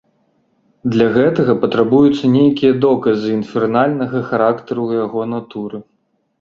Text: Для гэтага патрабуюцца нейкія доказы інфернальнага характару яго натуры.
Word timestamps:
Для 0.95 1.07
гэтага 1.17 1.55
патрабуюцца 1.65 2.33
нейкія 2.37 2.73
доказы 2.87 3.29
інфернальнага 3.37 4.25
характару 4.33 4.91
яго 5.05 5.31
натуры. 5.39 5.77